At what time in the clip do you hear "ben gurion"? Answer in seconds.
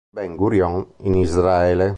0.09-0.95